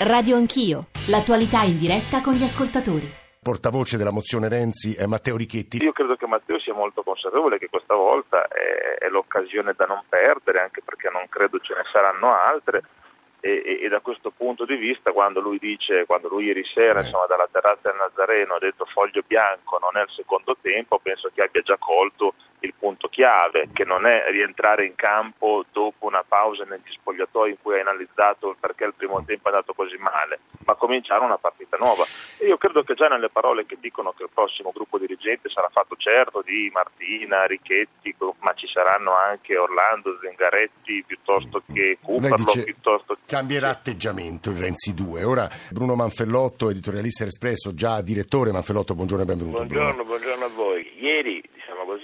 [0.00, 3.04] Radio Anch'io, l'attualità in diretta con gli ascoltatori.
[3.36, 5.76] Portavoce della mozione Renzi è Matteo Richetti.
[5.84, 10.00] Io credo che Matteo sia molto consapevole che questa volta è, è l'occasione da non
[10.08, 12.80] perdere, anche perché non credo ce ne saranno altre.
[13.40, 17.02] E, e, e, da questo punto di vista quando lui dice, quando lui ieri sera
[17.02, 21.30] insomma, dalla terrazza del Nazareno ha detto foglio bianco non è il secondo tempo, penso
[21.34, 22.32] che abbia già colto
[23.20, 27.80] chiave, che non è rientrare in campo dopo una pausa negli spogliatoi in cui hai
[27.80, 32.04] analizzato perché il primo tempo è andato così male, ma cominciare una partita nuova.
[32.38, 35.68] E io credo che già nelle parole che dicono che il prossimo gruppo dirigente sarà
[35.70, 43.14] fatto certo di Martina, Richetti, ma ci saranno anche Orlando, Zengaretti, piuttosto che Cooperlo, piuttosto
[43.16, 43.20] che...
[43.26, 45.24] Cambierà atteggiamento il Renzi 2.
[45.24, 48.50] Ora Bruno Manfellotto, editorialista dell'Espresso, già direttore.
[48.50, 49.56] Manfellotto, buongiorno e benvenuto.
[49.58, 50.04] Buongiorno, Bruno.
[50.04, 50.69] buongiorno a voi.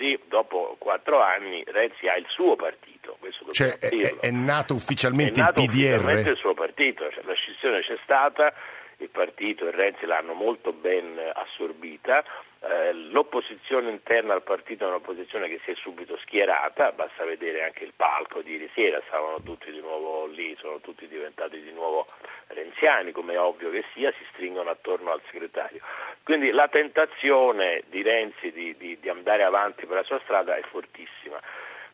[0.06, 3.18] Così dopo quattro anni Renzi ha il suo partito.
[3.50, 3.88] Cioè è,
[4.20, 5.94] è, nato ufficialmente è nato il PDR?
[5.94, 8.52] ufficialmente il suo partito, cioè, la scissione c'è stata,
[8.98, 12.24] il partito e Renzi l'hanno molto ben assorbita,
[12.60, 17.84] eh, l'opposizione interna al partito è un'opposizione che si è subito schierata, basta vedere anche
[17.84, 22.06] il palco di ieri sera, stavano tutti di nuovo lì, sono tutti diventati di nuovo
[22.56, 25.80] renziani, come è ovvio che sia, si stringono attorno al segretario.
[26.24, 30.62] Quindi la tentazione di Renzi di, di, di andare avanti per la sua strada è
[30.62, 31.40] fortissima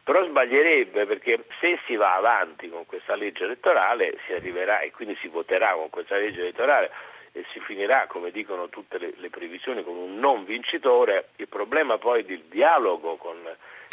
[0.05, 5.17] però sbaglierebbe perché se si va avanti con questa legge elettorale si arriverà e quindi
[5.21, 6.91] si voterà con questa legge elettorale
[7.33, 11.97] e si finirà, come dicono tutte le, le, previsioni, con un non vincitore, il problema
[11.97, 13.37] poi del dialogo con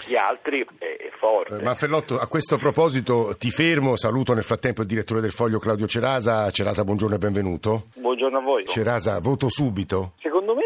[0.05, 1.55] gli altri è, è forte.
[1.55, 5.87] Eh, Manfellotto, a questo proposito ti fermo, saluto nel frattempo il direttore del Foglio Claudio
[5.87, 6.49] Cerasa.
[6.51, 7.85] Cerasa, buongiorno e benvenuto.
[7.95, 8.65] Buongiorno a voi.
[8.65, 10.13] Cerasa, voto subito?
[10.19, 10.58] Secondo me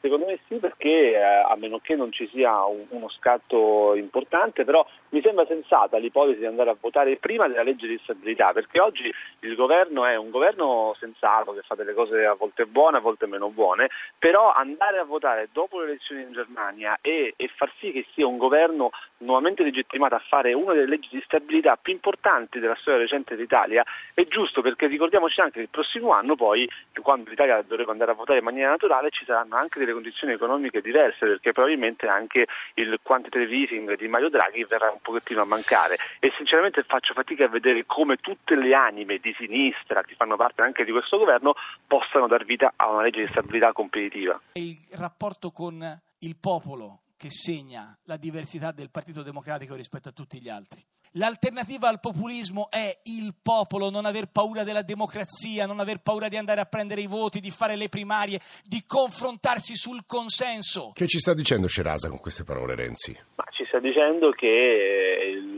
[0.00, 4.64] secondo me sì perché eh, a meno che non ci sia un, uno scatto importante,
[4.64, 8.80] però mi sembra sensata l'ipotesi di andare a votare prima della legge di stabilità, perché
[8.80, 13.00] oggi il governo è un governo sensato che fa delle cose a volte buone, a
[13.00, 17.72] volte meno buone, però andare a votare dopo le elezioni in Germania e, e far
[17.78, 21.92] sì che sia un governo nuovamente legittimato a fare una delle leggi di stabilità più
[21.92, 26.68] importanti della storia recente d'Italia è giusto perché ricordiamoci anche che il prossimo anno poi,
[27.02, 30.80] quando l'Italia dovrebbe andare a votare in maniera naturale, ci saranno anche delle condizioni economiche
[30.80, 35.98] diverse perché probabilmente anche il quantitative easing di Mario Draghi verrà un pochettino a mancare
[36.18, 40.62] e sinceramente faccio fatica a vedere come tutte le anime di sinistra che fanno parte
[40.62, 41.54] anche di questo governo
[41.86, 44.40] possano dar vita a una legge di stabilità competitiva.
[44.54, 45.82] Il rapporto con
[46.18, 50.84] il popolo che segna la diversità del Partito Democratico rispetto a tutti gli altri.
[51.12, 56.36] L'alternativa al populismo è il popolo, non aver paura della democrazia, non aver paura di
[56.36, 60.90] andare a prendere i voti, di fare le primarie, di confrontarsi sul consenso.
[60.94, 63.16] Che ci sta dicendo Cerasa con queste parole Renzi?
[63.36, 65.51] Ma ci sta dicendo che il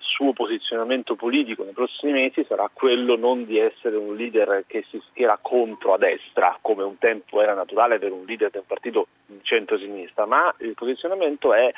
[0.00, 5.00] suo posizionamento politico nei prossimi mesi sarà quello non di essere un leader che si
[5.10, 9.06] schiera contro a destra, come un tempo era naturale per un leader del partito
[9.42, 11.72] centro-sinistra, ma il posizionamento è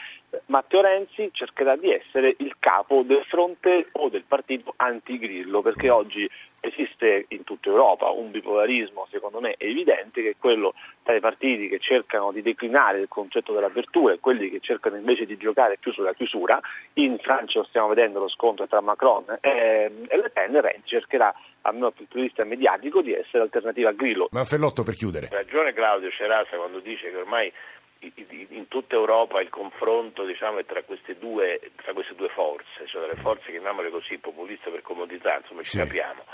[0.47, 6.29] Matteo Renzi cercherà di essere il capo del fronte o del partito anti-grillo, perché oggi
[6.61, 11.69] esiste in tutta Europa un bipolarismo, secondo me evidente, che è quello tra i partiti
[11.69, 15.93] che cercano di declinare il concetto dell'apertura e quelli che cercano invece di giocare più
[15.93, 16.61] sulla chiusura.
[16.95, 21.35] In Francia lo stiamo vedendo lo scontro tra Macron e, e Le Pen, Renzi cercherà
[21.63, 24.29] almeno dal punto di vista mediatico di essere alternativa a Grillo.
[24.31, 25.27] Manfellotto per chiudere.
[25.27, 27.53] Ha ragione Claudio Cerasa quando dice che ormai
[28.51, 33.07] in tutta Europa il confronto diciamo, è tra queste, due, tra queste due forze, cioè
[33.07, 35.79] le forze chiamiamole così populiste per comodità, insomma ci sì.
[35.79, 36.25] capiamo,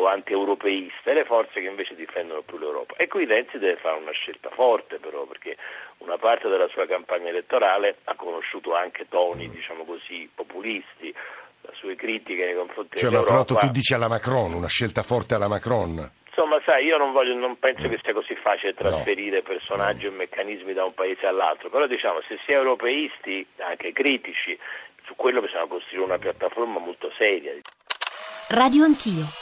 [0.00, 2.94] o anti-europeiste, e le forze che invece difendono più l'Europa.
[2.96, 5.56] E qui Renzi deve fare una scelta forte però, perché
[5.98, 11.14] una parte della sua campagna elettorale ha conosciuto anche toni, diciamo così, populisti,
[11.62, 13.54] le sue critiche nei confronti cioè, dell'Europa.
[13.54, 16.10] Cioè, tu dici alla Macron, una scelta forte alla Macron.
[16.26, 19.42] Insomma, sai, io non, voglio, non penso che sia così facile trasferire no.
[19.42, 20.12] personaggi no.
[20.12, 24.58] e meccanismi da un paese all'altro, però diciamo, se si è europeisti, anche critici,
[25.04, 27.52] su quello bisogna costruire una piattaforma molto seria.
[28.48, 29.39] Radio Anch'io.